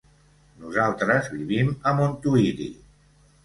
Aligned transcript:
Nosaltres 0.63 1.31
vivim 1.35 1.71
a 1.85 1.95
Montuïri. 2.01 2.73